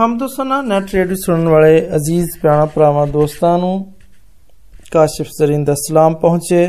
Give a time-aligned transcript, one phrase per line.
[0.00, 3.92] ਹਮਦ ਸਨਾ net radio ਸੁਣਨ ਵਾਲੇ ਅਜ਼ੀਜ਼ ਪਿਆਰਾ ਭਰਾਵਾਂ, ਦੋਸਤਾਂ ਨੂੰ
[4.92, 6.66] ਕਾਸ਼ਿਫ ਜ਼ਰੀਨ ਦਾ ਸਲਾਮ ਪਹੁੰਚੇ।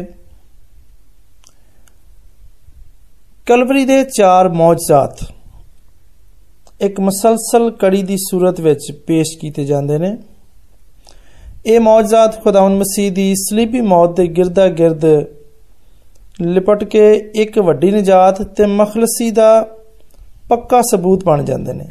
[3.46, 5.24] ਕਲਵਰੀ ਦੇ ਚਾਰ ਮੌਜਜ਼ਾਤ
[6.82, 10.18] ਇੱਕ ਮੁਸਲਸਲ ਕੜੀ ਦੀ ਸੂਰਤ ਵਿੱਚ ਪੇਸ਼ ਕੀਤੇ ਜਾਂਦੇ ਨੇ।
[11.66, 15.06] ਇਹ ਮੌਜਜ਼ਾਤ ਖੁਦਾਵੰਦ ਮਸੀਹ ਦੀ ਸਲੀਬੀ ਮੌਤ ਦੇ ਗਿਰਦਾ ਗਿਰਦ
[16.42, 19.68] ਲਿਪਟ ਕੇ ਇੱਕ ਵੱਡੀ ਨਜਾਤ ਤੇ ਮਖਲਸੀ ਦਾ
[20.50, 21.90] ਪੱਕਾ ਸਬੂਤ ਬਣ ਜਾਂਦੇ ਨੇ।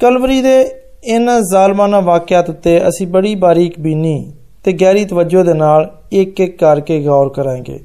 [0.00, 0.60] ਕਲਵਰੀ ਦੇ
[1.04, 4.32] ਇਹਨਾਂ ਜ਼ਾਲਮਾਨਾ ਵਾਕਿਆਤ ਉੱਤੇ ਅਸੀਂ ਬੜੀ ਬਾਰੀਕ ਬੀਨੀ
[4.64, 7.78] ਤੇ ਗਹਿਰੀ ਤਵੱਜੋ ਦੇ ਨਾਲ ਇੱਕ ਇੱਕ ਕਰਕੇ ਗੌਰ ਕਰਾਂਗੇ।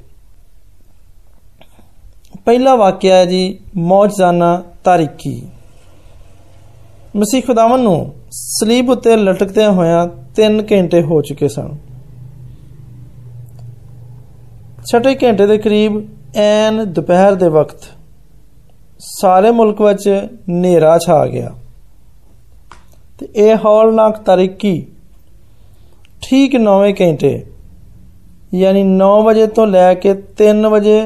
[2.44, 5.42] ਪਹਿਲਾ ਵਾਕਿਆ ਹੈ ਜੀ ਮੌਜਜ਼ਾਨਾ ਤਾਰੀਕੀ
[7.16, 10.06] ਮਸੀਹ ਖੁਦਾਵੰ ਨੂੰ ਸਲੀਬ ਉੱਤੇ ਲਟਕਦੇ ਹੋਇਆਂ
[10.40, 11.76] 3 ਘੰਟੇ ਹੋ ਚੁੱਕੇ ਸਨ।
[14.84, 16.02] ਛਠੇ ਘੰਟੇ ਦੇ ਕਰੀਬ
[16.36, 17.84] ਐਨ ਦੁਪਹਿਰ ਦੇ ਵਕਤ
[18.98, 20.08] ਸਾਰੇ ਮੁਲਕ ਵਿੱਚ
[20.50, 21.50] ਹਨੇਰਾ ਛਾ ਗਿਆ।
[23.22, 24.74] ਤੇ ਇਹ ਹੌਲਨਾਕ ਤਾਰੀਕੀ
[26.22, 27.42] ਠੀਕ 9 ਘੰਟੇ,
[28.54, 31.00] ਯਾਨੀ 9 ਵਜੇ ਤੋਂ ਲੈ ਕੇ 3 ਵਜੇ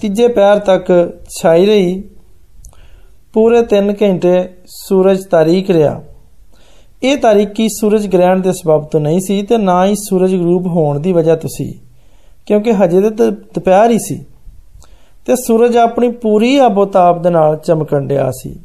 [0.00, 0.90] ਤੀਜੇ ਪੈਰ ਤੱਕ
[1.32, 2.02] ਛਾਈ ਰਹੀ।
[3.34, 4.34] ਪੂਰੇ 3 ਘੰਟੇ
[4.68, 6.00] ਸੂਰਜ ਤਾਰੀਕ ਰਿਹਾ।
[7.02, 11.00] ਇਹ ਤਾਰੀਕੀ ਸੂਰਜ ਗ੍ਰਹਿਣ ਦੇ ਸਬਬ ਤੋਂ ਨਹੀਂ ਸੀ ਤੇ ਨਾ ਹੀ ਸੂਰਜ ਗਰੂਪ ਹੋਣ
[11.00, 11.72] ਦੀ ਵਜ੍ਹਾ ਤੋਂ ਸੀ,
[12.46, 14.24] ਕਿਉਂਕਿ ਹਜੇ ਤੇ ਦੁਪਹਿਰ ਹੀ ਸੀ।
[15.26, 18.58] ਤੇ ਸੂਰਜ ਆਪਣੀ ਪੂਰੀ ਆਬੋਤਾਬ ਦੇ ਨਾਲ ਚਮਕਣ ਡਿਆ ਸੀ।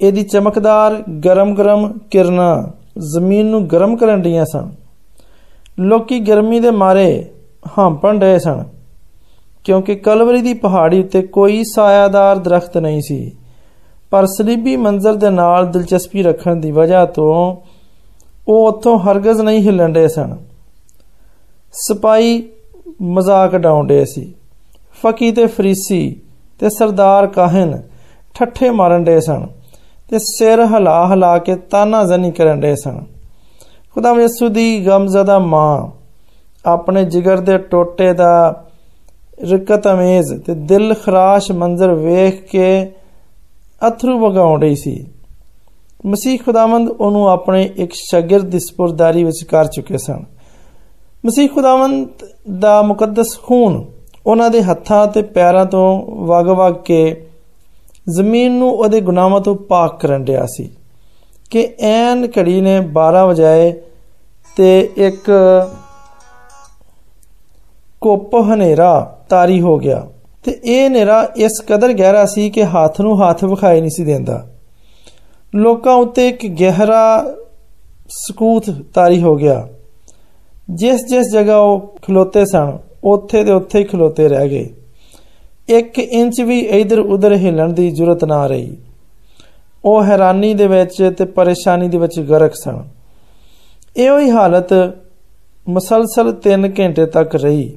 [0.00, 2.62] ਇਹਦੀ ਚਮਕਦਾਰ ਗਰਮ-ਗਰਮ ਕਿਰਨਾਂ
[3.00, 4.70] ਜ਼ਮੀਨ ਨੂੰ ਗਰਮ ਕਰਨ ਡੀਆਂ ਸਨ।
[5.78, 7.30] ਲੋਕੀ ਗਰਮੀ ਦੇ ਮਾਰੇ
[7.78, 8.64] ਹੰਪਣ ਡਏ ਸਨ,
[9.64, 13.32] ਕਿਉਂਕਿ ਕਲਵਰੀ ਦੀ ਪਹਾੜੀ ਉੱਤੇ ਕੋਈ ਸਾਇਆਦਾਰ ਦਰਖਤ ਨਹੀਂ ਸੀ।
[14.10, 17.56] ਪਰ ਸਲੀਬੀ ਮੰਜ਼ਰ ਦੇ ਨਾਲ ਦਿਲਚਸਪੀ ਰੱਖਣ ਦੀ ਵਜ੍ਹਾ ਤੋਂ
[18.48, 20.36] ਉਹ ਉੱਥੋਂ ਹਰਗਜ਼ ਨਹੀਂ ਹਿੱਲਣ ਡਏ ਸਨ।
[21.72, 22.42] ਸਪਾਈ
[23.02, 24.34] ਮਜ਼ਾਕ ਡਾਉਂਦੇ ਸੀ।
[25.02, 26.16] ਫਕੀ ਤੇ ਫਰੀਸੀ
[26.58, 27.82] ਤੇ ਸਰਦਾਰ ਕਾਹਨ
[28.34, 29.46] ਠੱਠੇ ਮਾਰਨ ਡੇ ਸਨ।
[30.10, 33.04] ਤੇ ਸਿਰ ਹਿਲਾ ਹਿਲਾ ਕੇ ਤਾਨਾ ਜ਼ਨੀ ਕਰਨ ਡੇ ਸਨ।
[33.94, 35.86] ਖੁਦਾ ਯਿਸੂ ਦੀ ਗਮਜ਼ਦਾ ਮਾਂ,
[36.66, 38.64] ਆਪਣੇ ਜਿਗਰ ਦੇ ਟੋਟੇ ਦਾ
[39.50, 42.92] ਰਕਤ ਅਮੇਜ਼ ਤੇ ਦਿਲ ਖਰਾਸ਼ ਮੰਜ਼ਰ ਵੇਖ ਕੇ
[43.88, 45.06] ਅਥਰੂ ਵਗਾਉਣ ਰਹੀ ਸੀ।
[46.06, 50.24] ਮਸੀਹ ਖੁਦਾਵੰਦ ਉਹਨੂੰ ਆਪਣੇ ਇੱਕ ਸ਼ਾਗਿਰਦ ਦੀ ਸਪੁਰਦਾਰੀ ਵਿੱਚ ਕਰ ਚੁੱਕੇ ਸਨ।
[51.26, 52.08] ਮਸੀਹ ਖੁਦਾਵੰਦ
[52.58, 53.84] ਦਾ ਮੁਕੱਦਸ ਖੂਨ
[54.26, 57.26] ਉਹਨਾਂ ਦੇ ਹੱਥਾਂ ਤੇ ਪੈਰਾਂ ਤੋਂ ਵਗ-ਵਗ ਕੇ
[58.16, 60.70] ਜ਼ਮੀਨ ਨੂੰ ਉਹਦੇ ਗੁਨਾਹਾਂ ਤੋਂ ਪਾਕ ਕਰਨ ਰਿਹਾ ਸੀ
[61.50, 63.72] ਕਿ ਐਨ ਘੜੀ ਨੇ 12 ਵਜਾਏ
[64.56, 65.30] ਤੇ ਇੱਕ
[68.00, 70.06] ਕੋਪ ਹਨੇਰਾ ਤਾਰੀ ਹੋ ਗਿਆ।
[70.44, 74.46] ਤੇ ਇਹ ਹਨੇਰਾ ਇਸ ਕਦਰ ਗਹਿਰਾ ਸੀ ਕਿ ਹੱਥ ਨੂੰ ਹੱਥ ਵਿਖਾਈ ਨਹੀਂ ਸੀ ਦਿੰਦਾ।
[75.54, 77.34] ਲੋਕਾਂ ਉੱਤੇ ਇੱਕ ਗਹਿਰਾ
[78.08, 79.68] ਸਕੂਤ ਤਾਰੀ ਹੋ ਗਿਆ।
[80.70, 84.70] ਜਿਸ ਜਿਸ ਜਗ੍ਹਾ ਉਹ ਖਲੋਤੇ ਸਨ, ਉੱਥੇ ਦੇ ਉੱਥੇ ਹੀ ਖਲੋਤੇ ਰਹਿ ਗਏ।
[85.70, 88.76] 1 ਇੰਚ ਵੀ ਇਧਰ ਉਧਰ ਹਿਲਣ ਦੀ ਜ਼ਰੂਰਤ ਨਾ ਰਹੀ।
[89.84, 92.82] ਉਹ ਹੈਰਾਨੀ ਦੇ ਵਿੱਚ ਤੇ ਪਰੇਸ਼ਾਨੀ ਦੇ ਵਿੱਚ ਗਰਕ ਸਨ।
[93.96, 94.72] ਇਹੋ ਹੀ ਹਾਲਤ
[95.66, 97.70] ਮਸਲਸਲ 3 ਘੰਟੇ ਤੱਕ ਰਹੀ।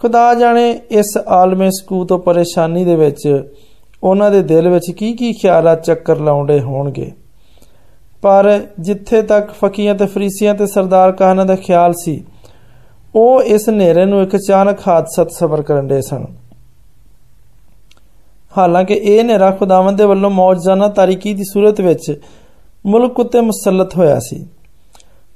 [0.00, 3.44] ਖੁਦਾ ਜਾਣੇ ਇਸ ਆਲਮੇ ਸਕੂ ਤੋਂ ਪਰੇਸ਼ਾਨੀ ਦੇ ਵਿੱਚ
[4.02, 7.10] ਉਹਨਾਂ ਦੇ ਦਿਲ ਵਿੱਚ ਕੀ ਕੀ ਖਿਆਲਾਂ ਚੱਕਰ ਲਾਉਂਦੇ ਹੋਣਗੇ।
[8.22, 12.22] ਪਰ ਜਿੱਥੇ ਤੱਕ ਫਕੀਆਂ ਤੇ ਫਰੀਸੀਆਂ ਤੇ ਸਰਦਾਰ ਕਾਹਨਾਂ ਦਾ ਖਿਆਲ ਸੀ,
[13.14, 16.24] ਉਹ ਇਸ ਹਨੇਰੇ ਨੂੰ ਇੱਕ ਅਚਾਨਕ ਹਾਦਸਾ ਸਬਰ ਕਰਨ ਦੇ ਸਨ।
[18.58, 22.20] ਹਾਲਾਂਕਿ ਇਹ ਹਨੇਰਾ ਖੁਦਾਵੰਦ ਦੇ ਵੱਲੋਂ ਮੌਜਜ਼ਾਨਾ ਤਾਰੀਕੀ ਦੀ ਸੂਰਤ ਵਿੱਚ
[22.86, 24.46] ਮੁਲਕ ਉੱਤੇ ਮੁਸਲਤ ਹੋਇਆ ਸੀ।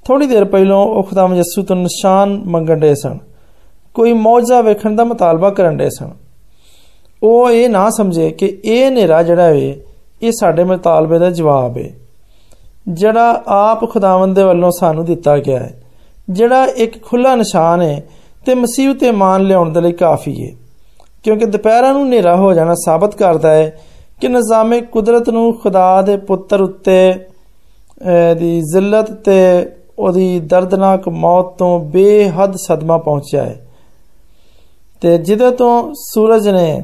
[0.04, 3.18] ਥੋੜੀ ਦੇਰ ਪਹਿਲਾਂ ਉਹ ਖੁਦਾਵੰਦ ਯਿਸੂ ਤੋਂ ਨਿਸ਼ਾਨ ਮੰਗਣ ਦੇ ਸਨ।
[3.94, 6.10] ਕੋਈ ਮੌਜਜ਼ਾ ਵੇਖਣ ਦਾ ਮਤਾਲਬਾ ਕਰਨ ਦੇ ਸਨ।
[7.22, 9.74] ਉਹ ਇਹ ਨਾ ਸਮਝੇ ਕਿ ਇਹ ਹਨੇਰਾ ਜਿਹੜਾ ਹੈ
[10.22, 11.90] ਇਹ ਸਾਡੇ ਮਤਾਲਬੇ ਦਾ ਜਵਾਬ ਹੈ
[12.88, 15.82] ਜਿਹੜਾ ਆਪ ਖੁਦਾਵੰਦ ਦੇ ਵੱਲੋਂ ਸਾਨੂੰ ਦਿੱਤਾ ਗਿਆ ਹੈ
[16.30, 18.06] ਜਿਹੜਾ ਇੱਕ ਖੁੱਲਾ ਨਿਸ਼ਾਨ ਹੈ
[18.46, 20.59] ਤੇ ਮਸੀਹ ਤੇ ਮਾਨ ਲਿਆਉਣ ਦੇ ਲਈ ਕਾਫੀ ਹੈ
[21.24, 23.78] ਕਿਉਂਕਿ ਦੁਪਹਿਰਾਂ ਨੂੰ ਹਨੇਰਾ ਹੋ ਜਾਣਾ ਸਾਬਤ ਕਰਦਾ ਹੈ
[24.20, 27.14] ਕਿ ਨਿਜ਼ਾਮੇ ਕੁਦਰਤ ਨੂੰ ਖੁਦਾ ਦੇ ਪੁੱਤਰ ਉੱਤੇ
[28.38, 29.66] ਦੀ ਜ਼ਿਲਤ ਤੇ
[29.98, 33.66] ਉਹਦੀ ਦਰਦਨਾਕ ਮੌਤ ਤੋਂ ਬੇਹੱਦ ਸਦਮਾ ਪਹੁੰਚਿਆ ਹੈ।
[35.00, 36.82] ਤੇ ਜਿਹਦੇ ਤੋਂ ਸੂਰਜ ਨੇ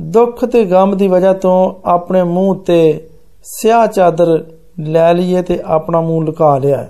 [0.00, 3.08] ਦੁੱਖ ਤੇ ਗਮ ਦੀ ਵਜ੍ਹਾ ਤੋਂ ਆਪਣੇ ਮੂੰਹ ਤੇ
[3.42, 4.44] ਸਿਆਹ ਚਾਦਰ
[4.80, 6.88] ਲੈ ਲਈਏ ਤੇ ਆਪਣਾ ਮੂੰਹ ਲੁਕਾ ਲਿਆ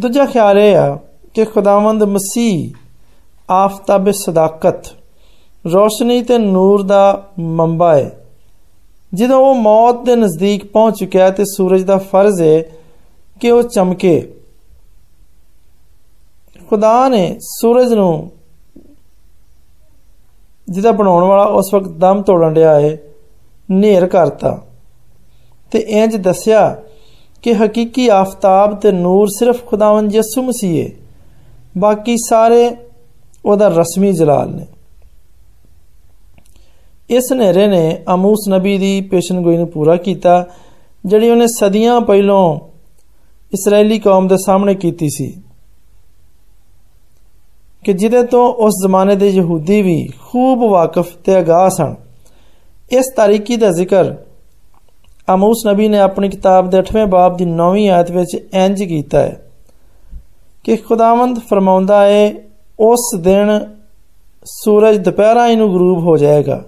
[0.00, 0.98] ਦੂਜਾ ਖਿਆਲ ਇਹ ਆ
[1.34, 2.70] ਕਿ ਖੁਦਾਵੰਦ ਮਸੀਹ
[3.52, 4.88] ਆਫਤਾਬ ਸਦਾਕਤ।
[5.64, 8.10] ਰੋਸ਼ਨੀ ਤੇ ਨੂਰ ਦਾ ਮੰਬਾ ਹੈ
[9.14, 12.62] ਜਦੋਂ ਉਹ ਮੌਤ ਦੇ ਨਜ਼ਦੀਕ ਪਹੁੰਚ ਚੁੱਕਿਆ ਤੇ ਸੂਰਜ ਦਾ ਫਰਜ਼ ਹੈ
[13.40, 14.14] ਕਿ ਉਹ ਚਮਕੇ।
[16.70, 18.30] ਖੁਦਾ ਨੇ ਸੂਰਜ ਨੂੰ
[20.68, 22.96] ਜਿਹਦਾ ਬਣਾਉਣ ਵਾਲਾ ਉਸ ਵਕਤ ਦਮ ਤੋੜਨ ਰਿਹਾ ਹੈ
[23.70, 24.60] ਨੇਰ ਕਰਤਾ।
[25.70, 26.76] ਤੇ ਇੰਜ ਦੱਸਿਆ
[27.42, 30.90] ਕਿ ਹਕੀਕੀ ਆਫਤਾਬ ਤੇ ਨੂਰ ਸਿਰਫ ਖੁਦਾਵੰਦ ਯਿਸੂ ਮਸੀਹ ਹੈ
[31.78, 32.70] ਬਾਕੀ ਸਾਰੇ
[33.44, 34.66] ਉਹਦਾ ਰਸਮੀ ਜਲਾਲ ਨੇ।
[37.10, 40.46] ਇਸ ਨੇਰੇ ਨੇ ਅਮੂਸ ਨਬੀ ਦੀ ਪੇਸ਼ਨਗੋਈ ਨੂੰ ਪੂਰਾ ਕੀਤਾ,
[41.06, 42.56] ਜਿਹੜੀ ਉਹਨੇ ਸਦੀਆਂ ਪਹਿਲਾਂ
[43.52, 45.42] ਇਸرائیਲੀ ਕੌਮ ਦੇ ਸਾਹਮਣੇ ਕੀਤੀ ਸੀ,
[47.84, 51.94] ਕਿ ਜਿਹਦੇ ਤੋਂ ਉਸ ਜ਼ਮਾਨੇ ਦੇ ਯਹੂਦੀ ਵੀ ਖੂਬ ਵਾਕਿਫ ਤੇ ਅਗਾਹ ਸਨ।
[52.92, 54.14] ਇਸ ਤਾਰੀਕੀ ਦਾ ਜ਼ਿਕਰ
[55.34, 59.50] ਅਮੂਸ ਨਬੀ ਨੇ ਆਪਣੀ ਕਿਤਾਬ ਦੇ 8ਵੇਂ ਬਾਬ ਦੀ 9ਵੀਂ ਆਇਤ ਵਿੱਚ ਇੰਜ ਕੀਤਾ ਹੈ
[60.64, 62.34] ਕਿ ਖੁਦਾਵੰਦ ਫਰਮਾਉਂਦਾ ਹੈ
[62.82, 63.50] ਉਸ ਦਿਨ
[64.44, 66.62] ਸੂਰਜ ਦੁਪਹਿਰਾਂ ਹੀ ਨੂੰ ਗਰੂਬ ਹੋ ਜਾਏਗਾ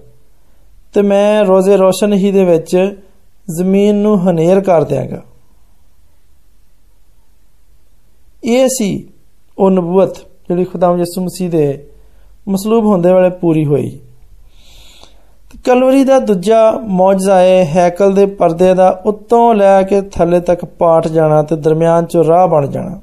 [0.94, 2.76] ਤੇ ਮੈਂ ਰੋਜ਼ੇ ਰੋਸ਼ਨ ਹੀ ਦੇ ਵਿੱਚ
[3.48, 5.22] ਜ਼ਮੀਨ ਨੂੰ ਹਨੇਰ ਕਰ ਦਿਆਂਗਾ।
[8.44, 9.08] ਇਹ ਸੀ
[9.58, 10.18] ਉਹ ਨਬੂਵਤ
[10.48, 11.88] ਜਿਹੜੀ ਖੁਦਾਮ ਯਿਸੂ ਮਸੀਹ ਦੇ
[12.48, 14.00] ਮਸਲੂਬ ਹੁੰਦੇ ਵੇਲੇ ਪੂਰੀ ਹੋਈ।
[15.64, 21.08] ਕਲਵਰੀ ਦਾ ਦੂਜਾ ਮੌਜਜ਼ਾ ਹੈ ਹੈਕਲ ਦੇ ਪਰਦੇ ਦਾ ਉੱਤੋਂ ਲੈ ਕੇ ਥੱਲੇ ਤੱਕ ਪਾਟ
[21.08, 23.00] ਜਾਣਾ ਤੇ ਦਰਮਿਆਨ 'ਚ ਰਾਹ ਬਣ ਜਾਣਾ।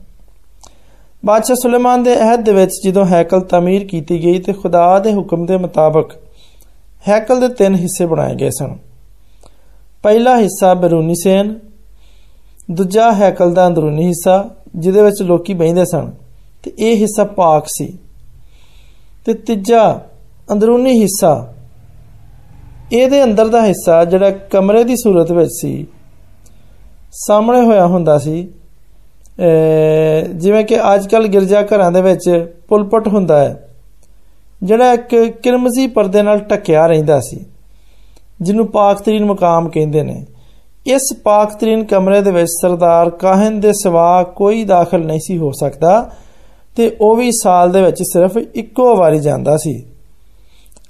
[1.24, 5.46] ਬਾਦਸ਼ਾਹ ਸੁਲੇਮਾਨ ਦੇ ਅਹਿਦ ਦੇ ਵਿੱਚ ਜਦੋਂ ਹੈਕਲ ਤਾਮੀਰ ਕੀਤੀ ਗਈ ਤੇ ਖੁਦਾ ਦੇ ਹੁਕਮ
[5.46, 6.14] ਦੇ ਮੁਤਾਬਕ
[7.08, 8.76] ਹੈਕਲ ਦੇ ਤਿੰਨ ਹਿੱਸੇ ਬਣਾਏ ਗਏ ਸਨ।
[10.04, 11.54] ਪਹਿਲਾ ਹਿੱਸਾ ਬਰੂਨੀ ਸੇਨ,
[12.72, 16.12] ਦੂਜਾ ਹੈਕਲ ਦਾ ਅੰਦਰੂਨੀ ਹਿੱਸਾ, ਜਿਹਦੇ ਵਿੱਚ ਲੋਕੀ ਬੈਠਦੇ ਸਨ,
[16.64, 17.88] ਤੇ ਇਹ ਹਿੱਸਾ ਪਾਕ ਸੀ।
[19.26, 19.84] ਤੇ ਤੀਜਾ
[20.52, 21.54] ਅੰਦਰੂਨੀ ਹਿੱਸਾ,
[22.94, 25.86] ਇਹਦੇ ਅੰਦਰ ਦਾ ਹਿੱਸਾ ਜਿਹੜਾ ਕਮਰੇ ਦੀ ਸੂਰਤ ਵਿੱਚ ਸੀ,
[27.18, 28.48] ਸਾਹਮਣੇ ਹੋਇਆ ਹੁੰਦਾ ਸੀ
[29.38, 32.30] ਜਿਵੇਂ ਕਿ ਅੱਜ ਕੱਲ ਗਿਰਜਾ ਘਰਾਂ ਦੇ ਵਿੱਚ
[32.68, 33.68] ਪੁਲਪਟ ਹੁੰਦਾ ਹੈ,
[34.64, 37.46] ਜਿਹੜਾ ਇੱਕ ਕਿਰਮਜ਼ੀ ਪਰਦੇ ਨਾਲ ਢੱਕਿਆ ਰਹਿੰਦਾ ਸੀ,
[38.42, 40.26] ਜਿਹਨੂੰ ਪਾਕਤਰੀਨ ਮਕਾਮ ਕਹਿੰਦੇ ਨੇ।
[40.86, 46.10] ਇਸ ਪਾਕਤਰੀਨ ਕਮਰੇ ਦੇ ਵਿੱਚ ਸਰਦਾਰ ਕਾਹਨ ਦੇ ਸਿਵਾ ਕੋਈ ਦਾਖਲ ਨਹੀਂ ਸੀ ਹੋ ਸਕਦਾ
[46.78, 49.74] ਤੇ ਉਹ ਵੀ ਸਾਲ ਦੇ ਵਿੱਚ ਸਿਰਫ ਇੱਕੋ ਵਾਰੀ ਜਾਂਦਾ ਸੀ।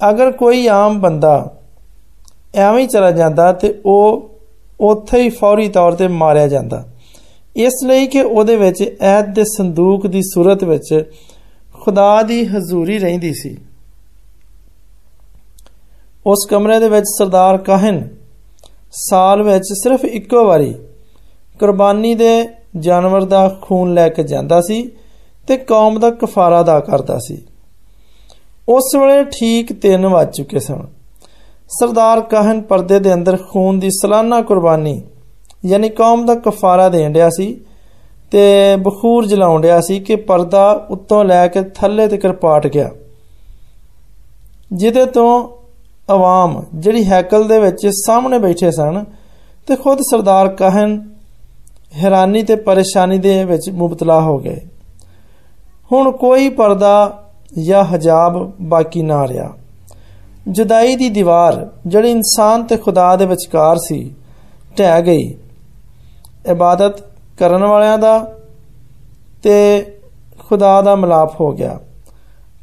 [0.10, 1.34] ਅਗਰ ਕੋਈ ਆਮ ਬੰਦਾ
[2.56, 4.30] ਐਵੇਂ ਹੀ ਚਲਾ ਜਾਂਦਾ ਤੇ ਉਹ
[4.80, 6.84] ਉੱਥੇ ਹੀ ਫੌਰੀ ਤੌਰ ਤੇ ਮਾਰਿਆ ਜਾਂਦਾ।
[7.56, 10.94] ਇਸ ਲਈ ਕਿ ਉਹਦੇ ਵਿੱਚ ਐਦ ਦੇ ਸੰਦੂਕ ਦੀ ਸੂਰਤ ਵਿੱਚ
[11.76, 13.58] ਖੁਦਾ ਦੀ ਹਜ਼ੂਰੀ ਰਹਿੰਦੀ ਸੀ
[16.26, 18.08] ਉਸ ਕਮਰੇ ਦੇ ਵਿੱਚ ਸਰਦਾਰ ਕਾਹਨ
[19.00, 20.74] ਸਾਲ ਵਿੱਚ ਸਿਰਫ ਇੱਕੋ ਵਾਰੀ
[21.60, 22.34] ਕੁਰਬਾਨੀ ਦੇ
[22.78, 24.82] ਜਾਨਵਰ ਦਾ ਖੂਨ ਲੈ ਕੇ ਜਾਂਦਾ ਸੀ
[25.48, 27.38] ਤੇ ਕੌਮ ਦਾ ਕਫਾਰਾ ਅਦਾ ਕਰਦਾ ਸੀ
[28.70, 30.86] ਉਸ ਵੇਲੇ ਠੀਕ 3 ਵੱਜ ਚੁੱਕੇ ਸਨ
[31.70, 35.02] ਸਰਦਾਰ ਕਾਹਨ ਪਰਦੇ ਦੇ ਅੰਦਰ ਖੂਨ ਦੀ ਸਾਲਾਨਾ ਕੁਰਬਾਨੀ
[35.66, 37.62] ਯਾਨੀ ਕੌਮ ਦਾ ਕਫਾਰਾ ਦੇਣ ਰਿਹਾ ਸੀ
[38.32, 42.92] ਤੇ ਬਖੂਰ ਜਲਾਉਣ ਰਿਹਾ ਸੀ ਕਿ ਪਰਦਾ ਉੱਤੋਂ ਲੈ ਕੇ ਥੱਲੇ ਤੱਕ ਪਾਟ ਗਿਆ।
[44.74, 45.50] ਜਿਹਦੇ ਤੋਂ
[46.10, 49.06] ਆਵਾਮ ਜਿਹੜੀ ਹੈਕਲ ਦੇ ਵਿੱਚ ਸਾਹਮਣੇ ਬੈਠੇ ਸਨ
[49.68, 51.12] ਤੇ ਖੁਦ ਸਰਦਾਰ ਕਾਹਨ
[51.96, 54.62] ਹੈਰਾਨੀ ਤੇ ਪਰੇਸ਼ਾਨੀ ਦੇ ਵਿੱਚ ਮੁਬਤਲਾ ਹੋ ਗਏ।
[55.92, 57.24] ਹੁਣ ਕੋਈ ਪਰਦਾ
[57.64, 59.54] ਜਾਂ ਹਜਾਬ ਬਾਕੀ ਨਾ ਰਿਹਾ।
[60.48, 64.14] ਜੁਦਾਈ ਦੀ ਦੀਵਾਰ ਜਿਹੜੀ ਇਨਸਾਨ ਤੇ ਖੁਦਾ ਦੇ ਵਿਚਕਾਰ ਸੀ,
[64.80, 65.38] ਢਹਿ ਗਈ।
[66.50, 67.00] ਇਬਾਦਤ
[67.40, 68.18] ਕਰਨ ਵਾਲਿਆਂ ਦਾ
[69.44, 69.56] ਤੇ
[70.40, 71.80] ਖੁਦਾ ਦਾ ਮਲਾਪ ਹੋ ਗਿਆ।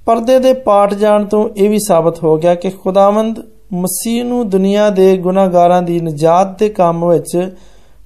[0.06, 3.38] ਪਰਦੇ ਦੇ ਪਾਟ ਜਾਣ ਤੋਂ ਇਹ ਵੀ ਸਾਬਤ ਹੋ ਗਿਆ ਕਿ ਖੁਦਾਵੰਦ
[3.72, 7.56] ਮਸੀਹ ਨੂੰ ਦੁਨੀਆ ਦੇ ਗੁਨਾਹਗਾਰਾਂ ਦੀ ਨਜਾਤ ਦੇ ਕੰਮ ਵਿੱਚ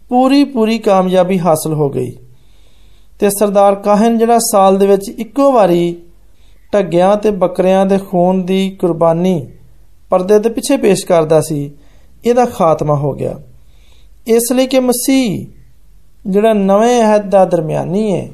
[0.08, 2.10] ਪੂਰੀ ਪੂਰੀ ਕਾਮਯਾਬੀ ਹਾਸਲ ਹੋ ਗਈ
[3.20, 5.96] ਤੇ ਸਰਦਾਰ ਕਾਹਨ ਜਿਹੜਾ ਸਾਲ ਦੇ ਵਿੱਚ ਇੱਕੋ ਵਾਰੀ
[6.74, 9.46] ਢੱਗਿਆਂ ਤੇ ਬੱਕਰਿਆਂ ਦੇ ਖੂਨ ਦੀ ਕੁਰਬਾਨੀ
[10.10, 11.70] ਪਰਦੇ ਦੇ ਪਿੱਛੇ ਪੇਸ਼ ਕਰਦਾ ਸੀ,
[12.24, 13.40] ਇਹਦਾ ਖਾਤਮਾ ਹੋ ਗਿਆ।
[14.26, 15.46] ਇਸ ਲਈ ਕਿ ਮਸੀਹ
[16.26, 18.28] ਜਿਹੜਾ ਨਵੇਂ ਅਹਿਦ ਦਾ ਦਰਮਿਆਨੀ ਹੈ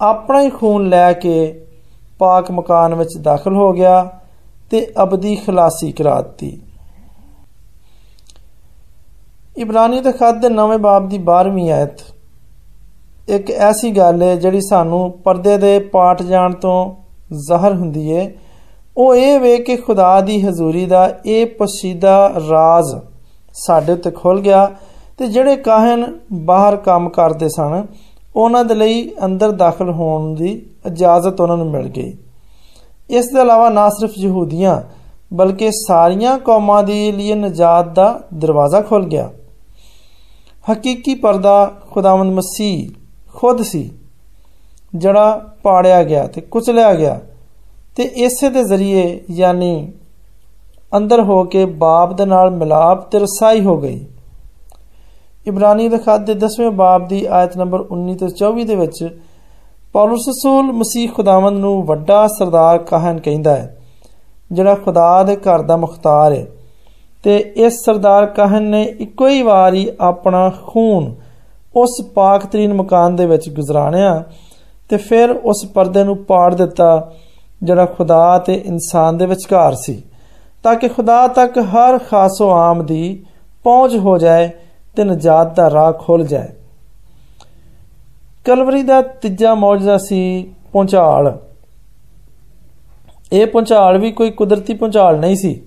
[0.00, 1.66] ਆਪਣਾ ਹੀ ਖੂਨ ਲੈ ਕੇ
[2.18, 4.12] ਪਾਕ ਮਕਾਨ ਵਿੱਚ ਦਾਖਲ ਹੋ ਗਿਆ
[4.70, 6.60] ਤੇ ਅਬਦੀ ਖਲਾਸੀ ਕਰਾ ਦਿੱਤੀ।
[9.58, 12.02] ਇਬਰਾਨੀ ਦੇ ਖਤ ਦੇ ਨਵੇਂ ਬਾਬ ਦੀ 12ਵੀਂ ਆਇਤ।
[13.28, 16.94] ਇੱਕ ਐਸੀ ਗੱਲ ਹੈ ਜਿਹੜੀ ਸਾਨੂੰ ਪਰਦੇ ਦੇ ਪਾਟ ਜਾਣ ਤੋਂ
[17.46, 18.30] ਜ਼ਾਹਰ ਹੁੰਦੀ ਹੈ
[18.96, 22.94] ਉਹ ਇਹ ਵੇ ਕਿ ਖੁਦਾ ਦੀ ਹਜ਼ੂਰੀ ਦਾ ਇਹ ਪਸੀਦਾ ਰਾਜ਼
[23.54, 24.70] ਸਾਡੇ ਉੱਤੇ ਖੁੱਲ ਗਿਆ
[25.20, 27.86] ਤੇ ਜਿਹੜੇ ਕਾਹਨ ਬਾਹਰ ਕੰਮ ਕਰਦੇ ਸਨ,
[28.36, 30.50] ਉਹਨਾਂ ਦੇ ਲਈ ਅੰਦਰ ਦਾਖਲ ਹੋਣ ਦੀ
[30.86, 32.12] ਇਜਾਜ਼ਤ ਉਹਨਾਂ ਨੂੰ ਮਿਲ ਗਈ।
[33.10, 34.80] ਇਸ ਦੇ ਇਲਾਵਾ ਨਾ ਸਿਰਫ ਯਹੂਦੀਆਂ,
[35.32, 39.28] ਬਲਕਿ ਸਾਰੀਆਂ ਕੌਮਾਂ ਦੇ ਲਈ ਨਜਾਤ ਦਾ ਦਰਵਾਜ਼ਾ ਖੁੱਲ ਗਿਆ।
[40.72, 42.88] ਹਕੀਕੀ ਪਰਦਾ ਖੁਦਾਵੰਦ ਮਸੀਹ
[43.34, 43.90] ਖੁਦ ਸੀ,
[44.94, 47.18] ਜਿਹੜਾ ਪਾੜਿਆ ਗਿਆ ਤੇ ਕੁਚਲਿਆ ਗਿਆ
[47.96, 49.92] ਤੇ ਇਸੇ ਦੇ ਜ਼ਰੀਏ ਯਾਨੀ
[50.96, 54.00] ਅੰਦਰ ਹੋ ਕੇ ਬਾਪ ਦੇ ਨਾਲ ਮਿਲਾਪ ਤੇ ਰਸਾਈ ਹੋ ਗਈ।
[55.46, 59.08] ਇਬਰਾਨੀ ਦੇ ਖਾਤ ਦੇ 10ਵੇਂ ਬਾਬ ਦੀ ਆਇਤ ਨੰਬਰ 19 ਤੋਂ 24 ਦੇ ਵਿੱਚ
[59.94, 63.76] ਪੌਲਸ ਰਸੂਲ ਮਸੀਹ ਖੁਦਾਵੰਦ ਨੂੰ ਵੱਡਾ ਸਰਦਾਰ ਕਹਨ ਕਹਿੰਦਾ ਹੈ,
[64.52, 66.46] ਜਿਹੜਾ ਖੁਦਾ ਦੇ ਘਰ ਦਾ ਮੁਖਤਾਰ ਹੈ।
[67.24, 71.14] ਤੇ ਇਸ ਸਰਦਾਰ ਕਹਨ ਨੇ ਇੱਕੋ ਹੀ ਵਾਰੀ ਆਪਣਾ ਖੂਨ
[71.76, 74.22] ਉਸ ਪਾਕਤਰੀਨ ਮਕਾਨ ਦੇ ਵਿੱਚ ਗੁਜ਼ਰਾਣਿਆ
[74.90, 77.12] ਤੇ ਫਿਰ ਉਸ ਪਰਦੇ ਨੂੰ ਪਾੜ ਦਿੱਤਾ,
[77.62, 80.02] ਜਿਹੜਾ ਖੁਦਾ ਤੇ ਇਨਸਾਨ ਦੇ ਵਿਚਕਾਰ ਸੀ,
[80.62, 83.22] ਤਾਂ ਕਿ ਖੁਦਾ ਤੱਕ ਹਰ ਖਾਸੋ ਆਮ ਦੀ
[83.64, 84.50] ਪਹੁੰਚ ਹੋ ਜਾਏ
[85.00, 86.48] ਤੇ ਨਜਾਤ ਦਾ ਰਾਹ ਖੁੱਲ ਜਾਏ।
[88.44, 90.20] ਕਲਵਰੀ ਦਾ ਤੀਜਾ ਮੌਜਜ਼ਾ ਸੀ
[90.72, 91.36] ਪਹੁੰਚਾਲ
[93.32, 95.60] ਇਹ ਪਹੁੰਚਾਲ ਵੀ ਕੋਈ ਕੁਦਰਤੀ ਪਹੁੰਚਾਲ ਨਹੀਂ ਸੀ,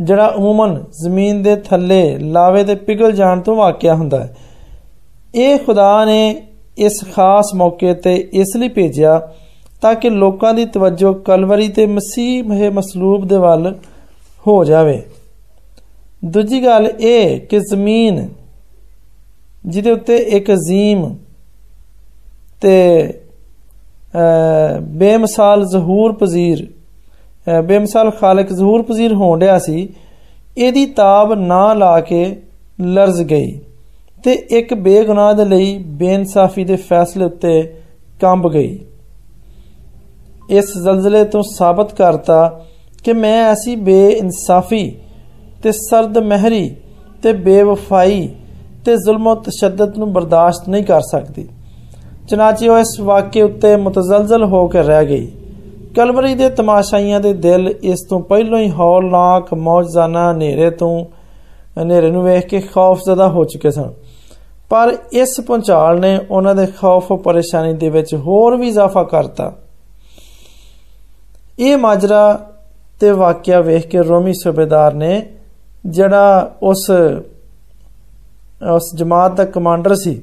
[0.00, 4.36] ਜਿਹੜਾ ਉਮੂਮਨ ਜ਼ਮੀਨ ਦੇ ਥੱਲੇ ਲਾਵੇ ਦੇ ਪਿਘਲ ਜਾਣ ਤੋਂ ਵਾਕਿਆ ਹੁੰਦਾ ਹੈ।
[5.34, 6.46] ਇਹ ਖੁਦਾ ਨੇ
[6.78, 9.20] ਇਸ ਖਾਸ ਮੌਕੇ ਤੇ ਇਸ ਲਈ ਭੇਜਿਆ
[9.82, 13.74] ਤਾਂ ਕਿ ਲੋਕਾਂ ਦੀ ਤਵੱਜੋ ਕਲਵਰੀ ਤੇ ਮਸੀਹ ਮਸਲੂਬ ਦੇ ਵੱਲ
[14.46, 15.02] ਹੋ ਜਾਵੇ।
[16.24, 18.28] ਦੂਜੀ ਗੱਲ ਇਹ ਕਿ ਜ਼ਮੀਨ
[19.66, 21.14] ਜਿਹਦੇ ਉੱਤੇ ਇੱਕ ਅਜ਼ੀਮ
[22.60, 22.72] ਤੇ
[24.94, 26.66] ਬੇਮਿਸਾਲ ਜ਼ਹੂਰ ਪਜ਼ੀਰ
[27.64, 29.88] ਬੇਮਿਸਾਲ ਖਾਲਕ ਜ਼ਹੂਰ ਪਜ਼ੀਰ ਹੋਣ ਰਿਹਾ ਸੀ,
[30.58, 32.24] ਇਹਦੀ ਤਾਬ ਨਾ ਲਾ ਕੇ
[32.80, 33.60] ਲਰਜ਼ ਗਈ
[34.24, 37.62] ਤੇ ਇੱਕ ਬੇਗੁਨਾਹ ਦੇ ਲਈ ਬੇਇਨਸਾਫੀ ਦੇ ਫੈਸਲੇ ਉੱਤੇ
[38.20, 38.78] ਕੰਬ ਗਈ।
[40.50, 42.64] ਇਸ ਜ਼ਲਜ਼ਲੇ ਤੋਂ ਸਾਬਤ ਕਰਤਾ
[43.04, 44.84] ਕਿ ਮੈਂ ਐਸੀ ਬੇਇਨਸਾਫੀ
[45.64, 46.76] ਤੇ ਸਰਦ ਮਹਿਰੀ
[47.22, 48.28] ਤੇ ਬੇਵਫਾਈ
[48.84, 51.48] ਤੇ ਜ਼ੁਲਮ ਤੇ ਤਸ਼ੱਦਦ ਨੂੰ ਬਰਦਾਸ਼ਤ ਨਹੀਂ ਕਰ ਸਕਦੀ।
[52.28, 55.26] ਚਨਾਚੀ ਉਹ ਇਸ ਵਾਕਿਏ ਉੱਤੇ ਮਤਜ਼ਲਜ਼ਲ ਹੋ ਕੇ ਰਹਿ ਗਈ।
[55.96, 61.04] ਕਲਵਰੀ ਦੇ ਤਮਾਸ਼ਾਈਆਂ ਦੇ ਦਿਲ ਇਸ ਤੋਂ ਪਹਿਲਾਂ ਹੀ ਹੌਲਨਾਕ ਮੌਜਜ਼ਾਨਾ ਹਨੇਰੇ ਤੋਂ,
[61.82, 63.92] ਹਨੇਰੇ ਨੂੰ ਵੇਖ ਕੇ ਖੌਫਜ਼ਦਾ ਹੋ ਚੁੱਕੇ ਸਨ।
[64.70, 69.52] ਪਰ ਇਸ ਪੁੰਚਾਲ ਨੇ ਉਹਨਾਂ ਦੇ ਖੌਫ ਤੇ ਪਰੇਸ਼ਾਨੀ ਦੇ ਵਿੱਚ ਹੋਰ ਵੀ ਇਜ਼ਾਫਾ ਕਰਤਾ।
[71.58, 72.50] ਇਹ ਮਾਜਰਾ
[73.00, 75.22] ਤੇ ਵਾਕਿਆ ਵੇਖ ਕੇ ਰੋਮੀ ਸੂਬੇਦਾਰ ਨੇ
[75.84, 76.90] ਜਿਹੜਾ ਉਸ
[78.72, 80.20] ਉਸ ਜਮਾਤ ਦਾ ਕਮਾਂਡਰ ਸੀ,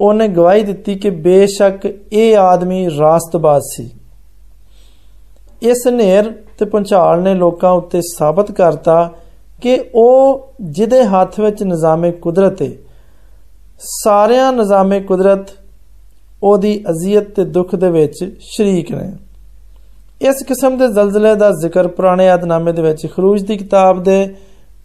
[0.00, 3.90] ਉਹਨੇ ਗਵਾਹੀ ਦਿੱਤੀ ਕਿ ਬੇਸ਼ੱਕ ਇਹ ਆਦਮੀ ਰਾਸਤਬਾਜ਼ ਸੀ।
[5.62, 9.12] ਇਸ ਨੇਰ ਤੇ ਪੰਚਾਲ ਨੇ ਲੋਕਾਂ ਉੱਤੇ ਸਾਬਤ ਕਰਤਾ
[9.62, 12.70] ਕਿ ਉਹ ਜਿਹਦੇ ਹੱਥ ਵਿੱਚ ਨਿਜ਼ਾਮੇ ਕੁਦਰਤ ਹੈ
[13.80, 15.48] ਸਾਰਿਆਂ ਨਿਜ਼ਾਮੇ ਕੁਦਰਤ
[16.42, 19.12] ਉਹਦੀ ਅਜ਼ੀਅਤ ਤੇ ਦੁੱਖ ਦੇ ਵਿੱਚ ਸ਼ਰੀਕ ਨੇ।
[20.20, 24.34] ਇਸ ਕਿਸਮ ਦੇ ਜ਼ਲਜ਼ਲੇ ਦਾ ਜ਼ਿਕਰ ਪੁਰਾਣੇ ਆਦਨਾਮੇ ਦੇ ਵਿੱਚ ਖਰੂਜ ਦੀ ਕਿਤਾਬ ਦੇ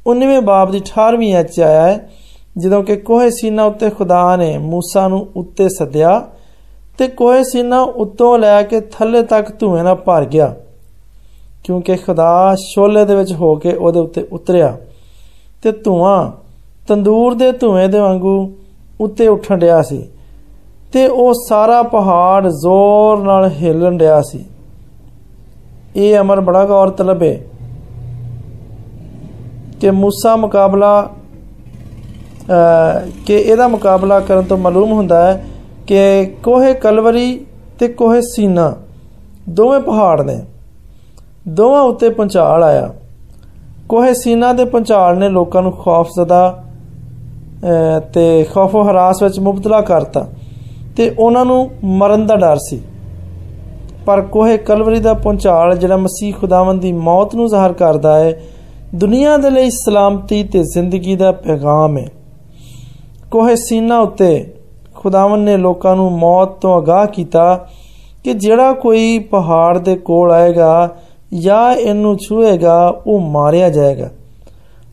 [0.07, 2.09] 19ਵੇਂ ਬਾਬ ਦੀ 18ਵੀਂ ਐਚ ਆਇਆ ਹੈ
[2.59, 6.21] ਜਦੋਂ ਕਿ ਕੋਹੇ ਸੀਨਾ ਉੱਤੇ ਖੁਦਾ ਨੇ موسی ਨੂੰ ਉੱਤੇ ਸੱਦਿਆ
[6.99, 10.55] ਤੇ ਕੋਹੇ ਸੀਨਾ ਉੱਤੋਂ ਲੈ ਕੇ ਥੱਲੇ ਤੱਕ ਧੂਏ ਨਾਲ ਭਰ ਗਿਆ
[11.65, 14.77] ਕਿਉਂਕਿ ਖੁਦਾ ਸ਼ੋਲੇ ਦੇ ਵਿੱਚ ਹੋ ਕੇ ਉਹਦੇ ਉੱਤੇ ਉਤਰਿਆ
[15.63, 16.31] ਤੇ ਧੂਆਂ
[16.89, 18.37] ਤੰਦੂਰ ਦੇ ਧੂਏ ਦੇ ਵਾਂਗੂ
[19.01, 20.03] ਉੱਤੇ ਉੱਠਣ ਡਿਆ ਸੀ
[20.93, 24.45] ਤੇ ਉਹ ਸਾਰਾ ਪਹਾੜ ਜ਼ੋਰ ਨਾਲ ਹਿੱਲਣ ਡਿਆ ਸੀ
[25.97, 27.41] ਇਹ ਅਮਰ ਬੜਾ ਗੌਰ ਤਲਬ ਹੈ
[29.83, 31.09] ਕਿ موسی ਮੁਕਾਬਲਾ
[33.27, 35.45] ਕਿ ਇਹਦਾ ਮੁਕਾਬਲਾ ਕਰਨ ਤੋਂ ਮਾਲੂਮ ਹੁੰਦਾ ਹੈ
[35.87, 37.41] ਕਿ ਕੋਹੇ ਕਲਵਰੀ
[37.79, 38.73] ਤੇ ਕੋਹੇ ਸੀਨਾ
[39.49, 40.41] ਦੋਵੇਂ ਪਹਾੜ ਨੇ
[41.49, 42.93] ਦੋਵਾਂ ਉੱਤੇ ਪੰਚਾਲ ਆਇਆ
[43.89, 46.63] ਕੋਹੇ ਸੀਨਾ ਦੇ ਪੰਚਾਲ ਨੇ ਲੋਕਾਂ ਨੂੰ ਖੌਫਜ਼ਦਾ
[48.13, 50.27] ਤੇ ਖੌਫੋ ਹਰਾਸ ਵਿੱਚ ਮੁਬਤਲਾ ਕਰਤਾ
[50.97, 52.81] ਤੇ ਉਹਨਾਂ ਨੂੰ ਮਰਨ ਦਾ ਡਰ ਸੀ
[54.07, 58.41] ਪਰ ਕੋਹੇ ਕਲਵਰੀ ਦਾ ਪੰਚਾਲ ਜਿਹੜਾ ਮਸੀਹ ਖੁਦਾਵੰਦ ਦੀ ਮੌਤ ਨੂੰ ਜ਼ਾਹਰ ਕਰਦਾ ਹੈ
[58.96, 62.08] ਦੁਨੀਆ ਦੇ ਲਈ ਸਲਾਮਤੀ ਤੇ ਜ਼ਿੰਦਗੀ ਦਾ ਪੈਗਾਮ ਹੈ।
[63.32, 64.54] ਕੋਹੇ ਸੀਨਾ ਉੱਤੇ
[64.96, 67.68] ਖੁਦਾਵੰ ਨੇ ਲੋਕਾਂ ਨੂੰ ਮੌਤ ਤੋਂ ਅਗਾਹ ਕੀਤਾ
[68.24, 70.96] ਕਿ ਜਿਹੜਾ ਕੋਈ ਪਹਾੜ ਦੇ ਕੋਲ ਆਏਗਾ
[71.34, 74.10] ਜਾਂ ਇਹਨੂੰ ਛੂਏਗਾ, ਉਹ ਮਾਰਿਆ ਜਾਏਗਾ।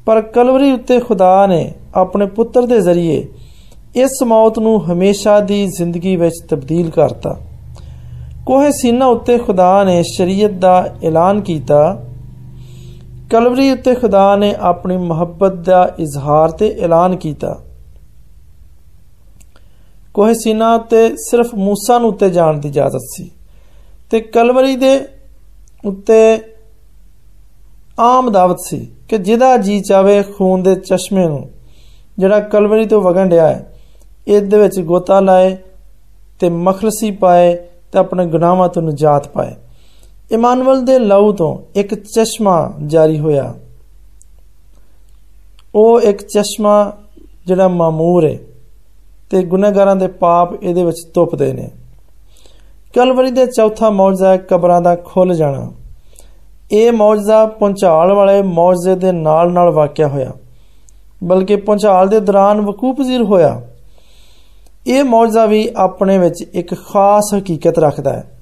[0.06, 3.26] ਪਰ ਕਲਵਰੀ ਉੱਤੇ ਖੁਦਾ ਨੇ ਆਪਣੇ ਪੁੱਤਰ ਦੇ ਜ਼ਰੀਏ
[3.96, 7.40] ਇਸ ਮੌਤ ਨੂੰ ਹਮੇਸ਼ਾ ਦੀ ਜ਼ਿੰਦਗੀ ਵਿੱਚ ਤਬਦੀਲ ਕਰਤਾ।
[8.46, 12.02] ਕੋਹੇ ਸੀਨਾ ਉੱਤੇ ਖੁਦਾ ਨੇ ਸ਼ਰੀਅਤ ਦਾ ਐਲਾਨ ਕੀਤਾ
[13.31, 17.61] ਕਲਵਰੀ ਉੱਤੇ ਖੁਦਾ ਨੇ ਆਪਣੀ ਮੁਹੱਬਤ ਦਾ ਇਜ਼ਹਾਰ ਤੇ ਐਲਾਨ ਕੀਤਾ
[20.13, 23.31] ਕੋਹ ਸੀਨਾ ਤੇ ਸਿਰਫ موسی ਨੂੰ ਉੱਤੇ ਜਾਣ ਦੀ ਇਜਾਜ਼ਤ ਸੀ
[24.11, 24.99] ਤੇ ਕਲਵਰੀ ਦੇ
[25.85, 26.39] ਉੱਤੇ
[27.99, 31.49] ਆਮ ਦਾਵਤ ਸੀ ਕਿ ਜਿਹਦਾ ਜੀ ਚਾਵੇ ਖੂਨ ਦੇ ਚਸ਼ਮੇ ਨੂੰ
[32.19, 33.73] ਜਿਹੜਾ ਕਲਵਰੀ ਤੋਂ ਵਗਣ ਡਿਆ ਹੈ
[34.27, 35.57] ਇਹਦੇ ਵਿੱਚ ਗੋਤਾ ਲਾਏ
[36.39, 37.55] ਤੇ ਮਖਲਸੀ ਪਾਏ
[37.91, 39.55] ਤੇ ਆਪਣੇ ਗੁਨਾਹਾਂ ਤੋਂ ਨਜਾਤ ਪਾਏ
[40.32, 43.54] ਇਮਾਨੁਅਲ ਦੇ ਲਹੂ ਤੋਂ ਇੱਕ ਚਸ਼ਮਾ ਜਾਰੀ ਹੋਇਆ।
[45.74, 46.92] ਉਹ ਇੱਕ ਚਸ਼ਮਾ
[47.46, 48.38] ਜਿਹੜਾ ਮਾਮੂਰ ਹੈ
[49.30, 51.70] ਤੇ ਗੁਨਾਹਗਾਰਾਂ ਦੇ ਪਾਪ ਇਹਦੇ ਵਿੱਚ ਤੁਪਦੇ ਨੇ।
[52.94, 55.72] ਕਲਵਰੀ ਦੇ ਚੌਥਾ ਮੌਜਜ਼ਾ ਕਬਰਾਂ ਦਾ ਖੁੱਲ ਜਾਣਾ।
[56.72, 60.32] ਇਹ ਮੌਜਜ਼ਾ ਪਹੁੰਚਾਲ ਵਾਲੇ ਮੌਜਜ਼ੇ ਦੇ ਨਾਲ-ਨਾਲ ਵਾਕਿਆ ਹੋਇਆ,
[61.24, 63.62] ਬਲਕਿ ਪਹੁੰਚਾਲ ਦੇ ਦੌਰਾਨ ਵਕੂਫ ਪਜ਼ੀਰ ਹੋਇਆ।
[64.86, 68.39] ਇਹ ਮੌਜਜ਼ਾ ਵੀ ਆਪਣੇ ਵਿੱਚ ਇੱਕ ਖਾਸ ਹਕੀਕਤ ਰੱਖਦਾ ਹੈ।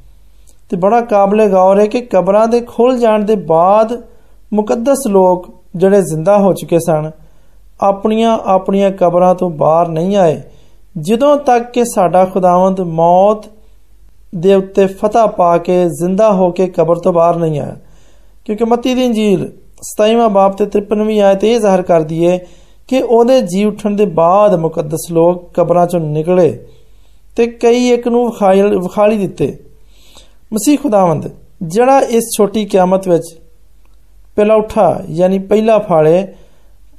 [0.68, 4.02] ਤੇ ਬੜਾ ਕਾਬਲੇ ਗੌਰ ਹੈ ਕਿ ਕਬਰਾਂ ਦੇ ਖੁੱਲ ਜਾਣ ਦੇ ਬਾਅਦ
[4.52, 7.10] ਮੁਕੱਦਸ ਲੋਕ ਜਿਹੜੇ ਜ਼ਿੰਦਾ ਹੋ ਚੁੱਕੇ ਸਨ,
[7.80, 10.40] ਆਪਣੀਆਂ ਆਪਣੀਆਂ ਕਬਰਾਂ ਤੋਂ ਬਾਹਰ ਨਹੀਂ ਆਏ।
[10.98, 13.44] ਜਦੋਂ ਤੱਕ ਕਿ ਸਾਡਾ ਖੁਦਾਵੰਦ ਮੌਤ
[14.36, 17.76] ਦੇ ਉੱਤੇ ਫਤਹ ਪਾ ਕੇ ਜ਼ਿੰਦਾ ਹੋ ਕੇ ਕਬਰ ਤੋਂ ਬਾਹਰ ਨਹੀਂ ਆਇਆ।
[18.44, 22.38] ਕਿਉਂਕਿ ਮੱਤੀ ਦੀ ਇੰਜੀਲ 27ਵਾਂ ਬਾਬ ਤੇ 53ਵੀਂ ਆਇਤ ਇਹ ਜ਼ਾਹਰ ਕਰਦੀ ਹੈ
[22.88, 26.66] ਕਿ ਉਹਦੇ ਜੀ ਉੱਠਣ ਦੇ ਬਾਅਦ ਮੁਕੱਦਸ ਲੋਕ ਕਬਰਾਂ ਚੋਂ ਨਿਕਲੇ
[27.36, 28.30] ਤੇ ਕਈ ਇੱਕ ਨੂੰ
[28.82, 29.67] ਵਿਖਾਲੀ ਦਿੱਤੇ।
[30.52, 31.28] ਮਸੀਹ ਖੁਦਾਵੰਦ,
[31.62, 33.26] ਜਿਹੜਾ ਇਸ ਛੋਟੀ ਕਿਆਮਤ ਵਿੱਚ
[34.36, 36.26] ਪਹਿਲਾ ਉਠਾ, ਯਾਨੀ ਪਹਿਲਾ ਫਾਲੇ,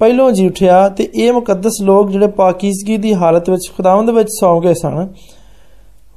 [0.00, 4.60] ਪਹਿਲੋਂ ਜੀ ਉਠਿਆ, ਤੇ ਇਹ ਮੁਕੱਦਸ ਲੋਕ ਜਿਹੜੇ ਪਾਕੀਜ਼ਗੀ ਦੀ ਹਾਲਤ ਵਿੱਚ ਖੁਦਾਵੰਦ ਵਿੱਚ ਸੌਂ
[4.60, 5.06] ਗਏ ਸਨ,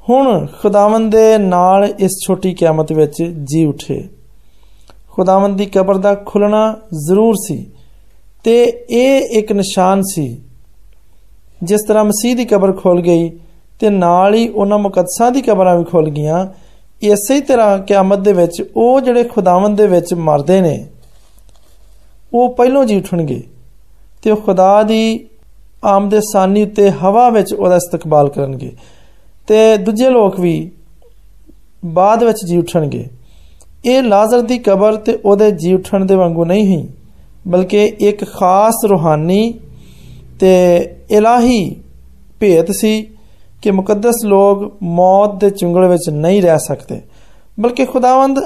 [0.09, 4.03] ਹੁਣ ਖੁਦਾਵੰਦ ਦੇ ਨਾਲ ਇਸ ਛੋਟੀ ਕਿਆਮਤ ਵਿੱਚ ਜੀ ਉਠੇ।
[5.09, 6.65] ਖੁਦਾਵੰਦ ਦੀ ਕਬਰ ਦਾ ਖੁੱਲਣਾ
[7.07, 7.65] ਜ਼ਰੂਰ ਸੀ,
[8.43, 10.25] ਤੇ ਇਹ ਇੱਕ ਨਿਸ਼ਾਨ ਸੀ,
[11.63, 13.29] ਜਿਸ ਤਰ੍ਹਾਂ ਮਸੀਹ ਦੀ ਕਬਰ ਖੁੱਲ ਗਈ,
[13.79, 16.45] ਤੇ ਨਾਲ ਹੀ ਉਹਨਾਂ ਮੁਕੱਦਸਾਂ ਦੀ ਕਬਰਾਂ ਵੀ ਖੁੱਲ ਗਈਆਂ
[17.03, 20.85] ਇਸੇ ਤਰ੍ਹਾਂ ਕਿਆਮਤ ਦੇ ਵਿੱਚ ਉਹ ਜਿਹੜੇ ਖੁਦਾਵੰਦ ਦੇ ਵਿੱਚ ਮਰਦੇ ਨੇ,
[22.33, 23.41] ਉਹ ਪਹਿਲੋਂ ਜੀ ਉਠਣਗੇ
[24.23, 25.27] ਤੇ ਉਹ ਖੁਦਾ ਦੀ
[25.85, 28.71] ਆਮਦੇ ਸਾਨੀ ਉੱਤੇ ਹਵਾ ਵਿੱਚ ਉਹਦਾ ਇਸਤਕਬਾਲ ਕਰਨਗੇ
[29.47, 30.71] ਤੇ ਦੂਜੇ ਲੋਕ ਵੀ
[31.85, 33.05] ਬਾਅਦ ਵਿੱਚ ਜੀ ਉਠਣਗੇ।
[33.85, 36.87] ਇਹ ਲਾਜ਼ਰ ਦੀ ਕਬਰ ਤੇ ਉਹਦੇ ਜੀ ਉਠਣ ਦੇ ਵਾਂਗੂ ਨਹੀਂ ਹੀ
[37.47, 39.53] ਬਲਕਿ ਇੱਕ ਖਾਸ ਰੂਹਾਨੀ
[40.39, 40.53] ਤੇ
[41.11, 41.75] ਇਲਾਹੀ
[42.39, 42.93] ਭੇਤ ਸੀ
[43.63, 47.01] ਕਿ ਮੁਕੱਦਸ ਲੋਕ ਮੌਤ ਦੇ ਚੁੰਗਲ ਵਿੱਚ ਨਹੀਂ ਰਹਿ ਸਕਦੇ,
[47.59, 48.39] ਬਲਕਿ ਖੁਦਾਵੰਦ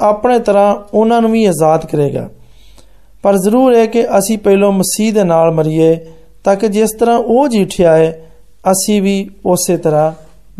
[0.00, 2.28] ਆਪਣੇ ਤਰ੍ਹਾਂ ਉਹਨਾਂ ਨੂੰ ਵੀ ਆਜ਼ਾਦ ਕਰੇਗਾ।
[3.22, 5.98] ਪਰ ਜ਼ਰੂਰ ਹੈ ਕਿ ਅਸੀਂ ਪਹਿਲੋਂ ਮਸੀਹ ਦੇ ਨਾਲ ਮਰੀਏ,
[6.44, 8.30] ਤਾਂ ਕਿ ਜਿਸ ਤਰ੍ਹਾਂ ਉਹ ਜੀ ਉਠਿਆ ਹੈ,
[8.72, 10.12] ਅਸੀਂ ਵੀ ਉਸੇ ਤਰ੍ਹਾਂ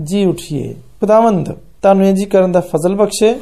[0.03, 1.53] ਜੀ ਉਠੀਏ। ਖੁਦਾਵੰਦ,
[1.83, 3.35] ਤੁਹਾਨੂੰ ਇਹ ਜੀ ਕਰਨ ਦਾ ਫਜ਼ਲ ਬਖਸ਼ੇ।